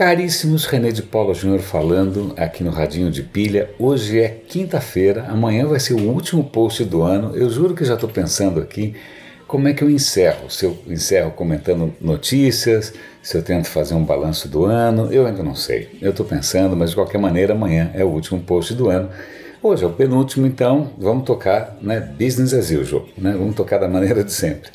[0.00, 3.68] Caríssimos, René de Paula Júnior falando aqui no Radinho de Pilha.
[3.78, 7.36] Hoje é quinta-feira, amanhã vai ser o último post do ano.
[7.36, 8.94] Eu juro que já estou pensando aqui
[9.46, 10.50] como é que eu encerro.
[10.50, 15.42] Se eu encerro comentando notícias, se eu tento fazer um balanço do ano, eu ainda
[15.42, 15.90] não sei.
[16.00, 19.10] Eu estou pensando, mas de qualquer maneira, amanhã é o último post do ano.
[19.62, 23.34] Hoje é o penúltimo, então vamos tocar né, business as usual, né?
[23.38, 24.70] vamos tocar da maneira de sempre.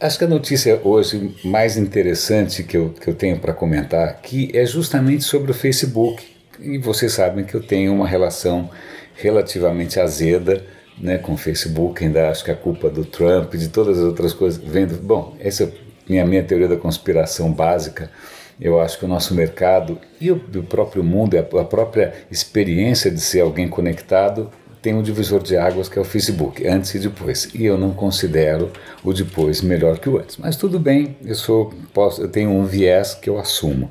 [0.00, 4.50] Acho que a notícia hoje mais interessante que eu, que eu tenho para comentar aqui
[4.54, 6.26] é justamente sobre o Facebook.
[6.58, 8.70] E vocês sabem que eu tenho uma relação
[9.14, 10.64] relativamente azeda
[10.98, 14.32] né, com o Facebook, ainda acho que a culpa do Trump, de todas as outras
[14.32, 14.96] coisas, vendo.
[15.02, 15.72] Bom, essa é
[16.08, 18.10] minha, minha teoria da conspiração básica.
[18.58, 23.10] Eu acho que o nosso mercado e o, o próprio mundo, a, a própria experiência
[23.10, 24.50] de ser alguém conectado
[24.82, 27.48] tem um divisor de águas que é o Facebook, antes e depois.
[27.54, 28.70] E eu não considero
[29.04, 30.36] o depois melhor que o antes.
[30.38, 33.90] Mas tudo bem, eu sou posso, eu tenho um viés que eu assumo.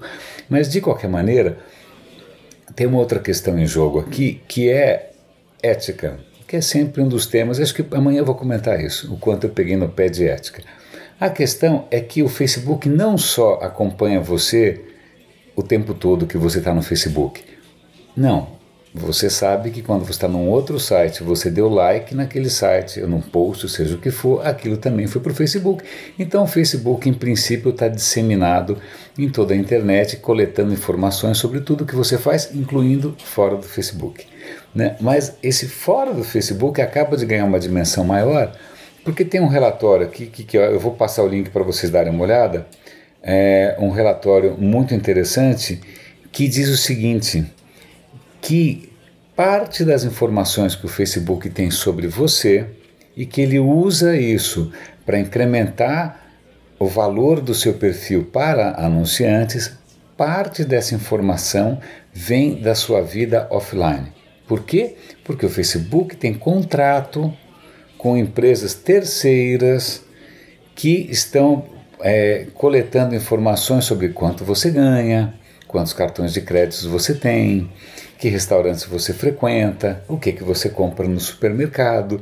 [0.49, 1.59] Mas de qualquer maneira,
[2.75, 5.11] tem uma outra questão em jogo aqui, que é
[5.61, 7.59] ética, que é sempre um dos temas.
[7.59, 10.63] Acho que amanhã eu vou comentar isso, o quanto eu peguei no pé de ética.
[11.19, 14.81] A questão é que o Facebook não só acompanha você
[15.55, 17.43] o tempo todo que você está no Facebook.
[18.15, 18.58] Não,
[18.93, 23.07] você sabe que quando você está num outro site, você deu like naquele site, ou
[23.07, 25.83] num post, seja o que for, aquilo também foi para o Facebook.
[26.17, 28.79] Então o Facebook, em princípio, está disseminado
[29.15, 34.25] em toda a internet, coletando informações sobre tudo que você faz, incluindo fora do Facebook.
[34.73, 34.95] Né?
[34.99, 38.51] Mas esse fora do Facebook acaba de ganhar uma dimensão maior,
[39.03, 42.11] porque tem um relatório aqui, que, que eu vou passar o link para vocês darem
[42.11, 42.65] uma olhada,
[43.21, 45.79] é um relatório muito interessante
[46.31, 47.45] que diz o seguinte
[48.49, 48.89] que
[49.35, 52.65] parte das informações que o Facebook tem sobre você
[53.15, 54.71] e que ele usa isso
[55.05, 56.31] para incrementar
[56.79, 59.77] o valor do seu perfil para anunciantes,
[60.17, 61.79] parte dessa informação
[62.11, 64.11] vem da sua vida offline.
[64.47, 64.95] Por quê?
[65.23, 67.31] Porque o Facebook tem contrato
[67.99, 70.03] com empresas terceiras
[70.73, 71.65] que estão
[72.01, 75.35] é, coletando informações sobre quanto você ganha,
[75.69, 77.71] quantos cartões de créditos você tem,
[78.17, 82.19] que restaurantes você frequenta, o que, que você compra no supermercado.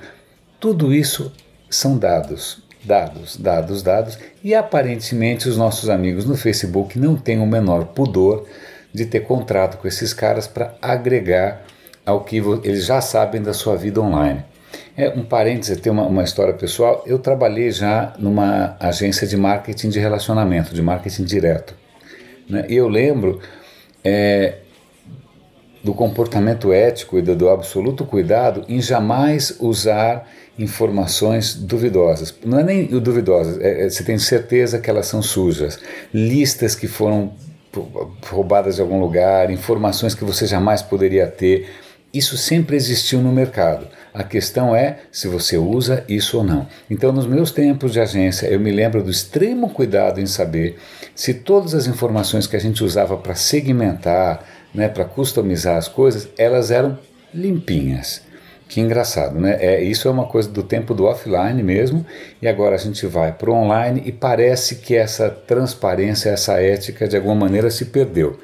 [0.60, 1.32] Tudo isso
[1.70, 7.48] são dados, dados, dados, dados, e aparentemente os nossos amigos no Facebook não têm o
[7.48, 8.46] menor pudor
[8.94, 11.64] de ter contrato com esses caras para agregar
[12.06, 14.44] ao que eles já sabem da sua vida online.
[14.98, 17.02] É um parêntese, tem uma, uma história pessoal.
[17.06, 21.87] Eu trabalhei já numa agência de marketing de relacionamento, de marketing direto.
[22.50, 22.66] Né?
[22.70, 23.40] Eu lembro
[24.04, 24.60] é,
[25.84, 30.28] do comportamento ético e do, do, absoluto cuidado em jamais usar
[30.58, 32.34] informações duvidosas.
[32.44, 35.80] Não é nem duvidosas, é, é, você tem certeza que elas são sujas.
[36.14, 37.34] Listas que foram
[38.26, 41.70] roubadas de algum lugar, informações que você jamais poderia ter.
[42.14, 43.88] Isso sempre existiu no mercado.
[44.18, 46.66] A questão é se você usa isso ou não.
[46.90, 50.80] Então, nos meus tempos de agência, eu me lembro do extremo cuidado em saber
[51.14, 56.28] se todas as informações que a gente usava para segmentar, né, para customizar as coisas,
[56.36, 56.98] elas eram
[57.32, 58.24] limpinhas.
[58.68, 59.56] Que engraçado, né?
[59.60, 62.04] É, isso é uma coisa do tempo do offline mesmo,
[62.42, 67.08] e agora a gente vai para o online e parece que essa transparência, essa ética,
[67.08, 68.40] de alguma maneira se perdeu.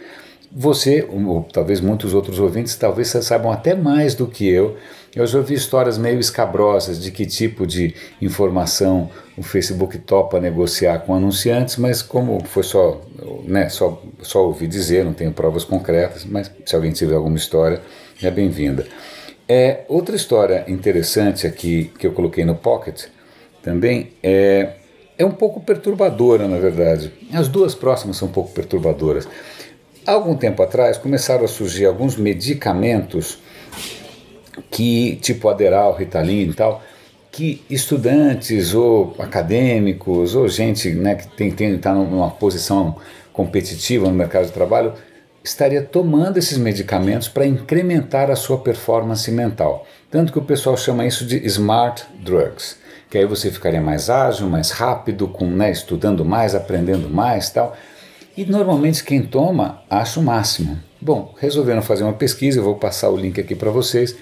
[0.55, 4.78] Você, ou talvez muitos outros ouvintes, talvez saibam até mais do que eu.
[5.16, 11.00] Eu já ouvi histórias meio escabrosas de que tipo de informação o Facebook topa negociar
[11.00, 13.00] com anunciantes, mas como foi só,
[13.44, 17.79] né, só, só ouvi dizer, não tenho provas concretas, mas se alguém tiver alguma história,
[18.23, 18.88] é bem-vinda.
[19.47, 23.03] É, outra história interessante aqui que eu coloquei no Pocket
[23.62, 24.78] também é,
[25.16, 27.13] é um pouco perturbadora, na verdade.
[27.31, 29.28] As duas próximas são um pouco perturbadoras.
[30.07, 33.38] Há algum tempo atrás começaram a surgir alguns medicamentos
[34.69, 36.81] que, tipo Aderal, Ritalin e tal,
[37.31, 42.96] que estudantes ou acadêmicos ou gente né, que tem está tem, tá numa posição
[43.34, 44.94] competitiva no mercado de trabalho
[45.44, 49.85] estaria tomando esses medicamentos para incrementar a sua performance mental.
[50.09, 52.78] Tanto que o pessoal chama isso de smart drugs,
[53.09, 57.76] que aí você ficaria mais ágil, mais rápido, com, né, estudando mais, aprendendo mais tal.
[58.38, 60.79] E normalmente quem toma acha o máximo.
[61.02, 64.16] Bom, resolveram fazer uma pesquisa, eu vou passar o link aqui para vocês,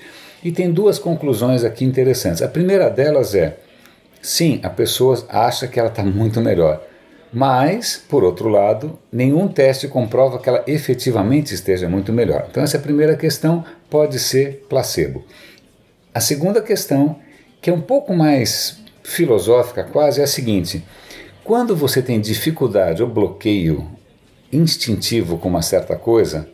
[0.44, 2.42] e tem duas conclusões aqui interessantes.
[2.42, 3.58] A primeira delas é:
[4.22, 6.82] sim, a pessoa acha que ela está muito melhor,
[7.32, 12.48] mas, por outro lado, nenhum teste comprova que ela efetivamente esteja muito melhor.
[12.50, 15.24] Então, essa é primeira questão pode ser placebo.
[16.14, 17.18] A segunda questão,
[17.62, 20.84] que é um pouco mais filosófica quase, é a seguinte:
[21.44, 23.90] quando você tem dificuldade ou bloqueio
[24.52, 26.50] instintivo com uma certa coisa,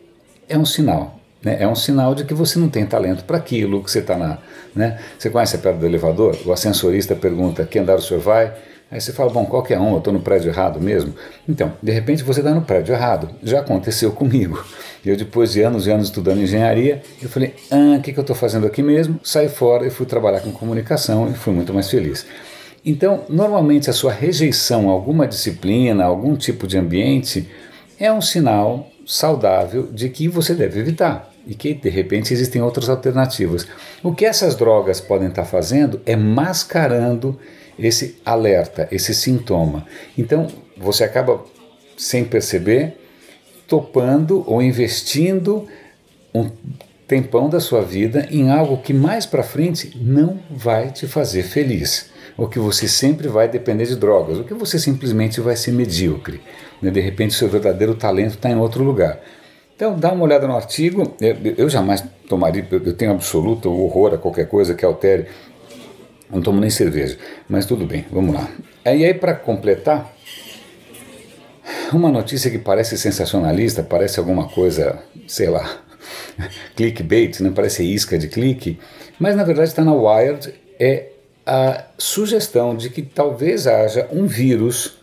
[0.48, 1.17] é um sinal.
[1.42, 1.56] Né?
[1.60, 4.38] É um sinal de que você não tem talento para aquilo, que você está na.
[4.74, 4.98] Né?
[5.18, 6.36] Você conhece a pedra do elevador?
[6.44, 8.52] O ascensorista pergunta: que andar o senhor vai?
[8.90, 11.12] Aí você fala, bom, qualquer um, eu estou no prédio errado mesmo.
[11.46, 13.28] Então, de repente você está no prédio errado.
[13.42, 14.64] Já aconteceu comigo.
[15.04, 18.22] Eu, depois de anos e anos estudando engenharia, eu falei, ah, o que, que eu
[18.22, 19.20] estou fazendo aqui mesmo?
[19.22, 22.24] Saí fora e fui trabalhar com comunicação e fui muito mais feliz.
[22.84, 27.46] Então, normalmente a sua rejeição a alguma disciplina, a algum tipo de ambiente,
[28.00, 32.90] é um sinal saudável de que você deve evitar e que de repente existem outras
[32.90, 33.66] alternativas.
[34.02, 37.40] O que essas drogas podem estar fazendo é mascarando
[37.78, 39.86] esse alerta, esse sintoma.
[40.16, 40.46] Então
[40.76, 41.42] você acaba,
[41.96, 43.00] sem perceber,
[43.66, 45.66] topando ou investindo
[46.34, 46.50] um
[47.06, 52.10] tempão da sua vida em algo que mais para frente não vai te fazer feliz,
[52.38, 56.40] ou que você sempre vai depender de drogas, ou que você simplesmente vai ser medíocre.
[56.80, 56.88] Né?
[56.88, 59.20] De repente, seu verdadeiro talento está em outro lugar.
[59.74, 61.16] Então, dá uma olhada no artigo.
[61.20, 65.26] Eu jamais tomaria, eu tenho absoluto horror a qualquer coisa que altere
[66.30, 67.18] não tomo nem cerveja,
[67.48, 68.48] mas tudo bem, vamos lá.
[68.84, 70.14] E aí, para completar,
[71.92, 75.80] uma notícia que parece sensacionalista, parece alguma coisa, sei lá,
[76.76, 77.50] clickbait, né?
[77.54, 78.78] parece isca de clique,
[79.18, 81.12] mas na verdade está na Wired, é
[81.48, 84.98] a sugestão de que talvez haja um vírus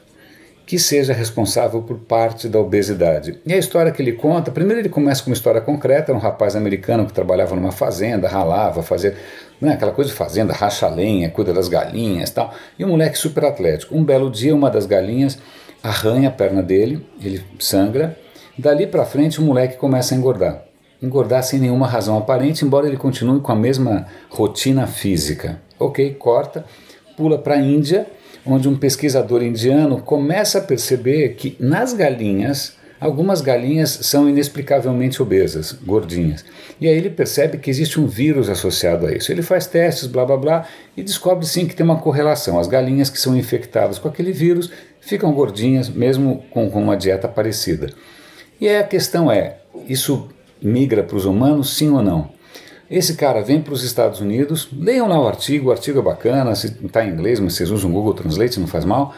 [0.64, 3.40] que seja responsável por parte da obesidade.
[3.46, 6.56] E a história que ele conta, primeiro ele começa com uma história concreta, um rapaz
[6.56, 9.16] americano que trabalhava numa fazenda, ralava, fazia
[9.60, 13.46] né, aquela coisa de fazenda, racha lenha, cuida das galinhas tal, e um moleque super
[13.46, 13.96] atlético.
[13.96, 15.40] Um belo dia, uma das galinhas
[15.84, 18.18] arranha a perna dele, ele sangra,
[18.58, 20.65] dali para frente o moleque começa a engordar.
[21.06, 25.62] Engordar sem nenhuma razão aparente, embora ele continue com a mesma rotina física.
[25.78, 26.66] Ok, corta,
[27.16, 28.08] pula para a Índia,
[28.44, 35.74] onde um pesquisador indiano começa a perceber que nas galinhas, algumas galinhas são inexplicavelmente obesas,
[35.74, 36.44] gordinhas.
[36.82, 39.32] E aí ele percebe que existe um vírus associado a isso.
[39.32, 40.68] Ele faz testes, blá blá blá,
[40.98, 42.60] e descobre sim que tem uma correlação.
[42.60, 47.92] As galinhas que são infectadas com aquele vírus ficam gordinhas, mesmo com, uma dieta parecida.
[48.60, 50.30] E aí a questão é: isso
[50.66, 52.30] migra para os humanos, sim ou não?
[52.90, 56.52] Esse cara vem para os Estados Unidos, leiam lá o artigo, o artigo é bacana,
[56.52, 59.14] está em inglês, mas vocês usam o Google Translate, não faz mal.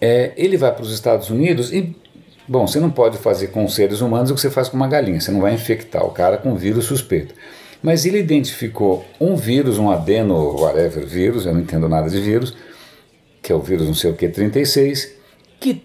[0.00, 1.94] É, ele vai para os Estados Unidos e,
[2.48, 5.20] bom, você não pode fazer com seres humanos o que você faz com uma galinha,
[5.20, 7.34] você não vai infectar o cara com vírus suspeito.
[7.82, 12.56] Mas ele identificou um vírus, um adeno, whatever vírus, eu não entendo nada de vírus,
[13.42, 15.12] que é o vírus não sei o que 36,
[15.60, 15.82] que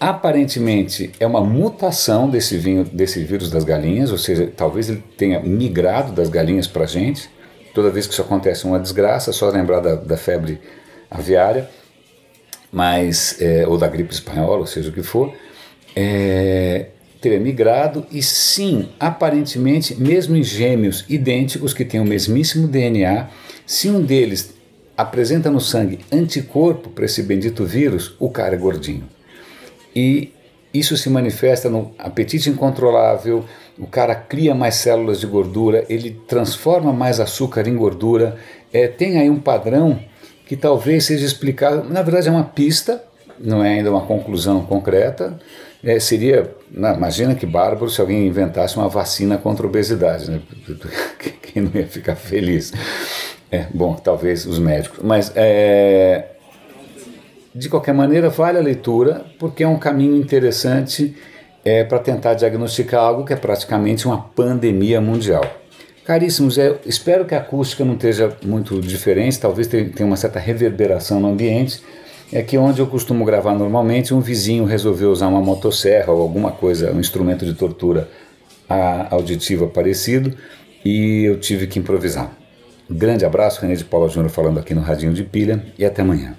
[0.00, 5.40] Aparentemente é uma mutação desse, vinho, desse vírus das galinhas, ou seja, talvez ele tenha
[5.40, 7.28] migrado das galinhas para a gente.
[7.74, 10.58] Toda vez que isso acontece é uma desgraça, só lembrar da, da febre
[11.10, 11.68] aviária,
[12.72, 15.34] mas, é, ou da gripe espanhola, ou seja o que for.
[15.94, 16.86] É,
[17.20, 23.28] teria migrado e sim, aparentemente, mesmo em gêmeos idênticos que têm o mesmíssimo DNA,
[23.66, 24.54] se um deles
[24.96, 29.19] apresenta no sangue anticorpo para esse bendito vírus, o cara é gordinho
[29.94, 30.32] e
[30.72, 33.44] isso se manifesta no apetite incontrolável,
[33.78, 38.36] o cara cria mais células de gordura, ele transforma mais açúcar em gordura.
[38.72, 39.98] É, tem aí um padrão
[40.46, 43.02] que talvez seja explicado, na verdade é uma pista,
[43.38, 45.38] não é ainda uma conclusão concreta.
[45.82, 50.40] É, seria, não, imagina que bárbaro se alguém inventasse uma vacina contra a obesidade, né?
[51.42, 52.72] quem não ia ficar feliz?
[53.50, 56.26] É, bom, talvez os médicos, mas é,
[57.54, 61.16] de qualquer maneira, vale a leitura, porque é um caminho interessante
[61.64, 65.44] é, para tentar diagnosticar algo que é praticamente uma pandemia mundial.
[66.04, 71.20] Caríssimos, é, espero que a acústica não esteja muito diferente, talvez tenha uma certa reverberação
[71.20, 71.82] no ambiente.
[72.32, 76.52] É que onde eu costumo gravar normalmente, um vizinho resolveu usar uma motosserra ou alguma
[76.52, 78.08] coisa, um instrumento de tortura
[79.10, 80.32] auditiva parecido,
[80.84, 82.30] e eu tive que improvisar.
[82.88, 86.02] Um grande abraço, René de Paula Júnior falando aqui no Radinho de Pilha, e até
[86.02, 86.36] amanhã.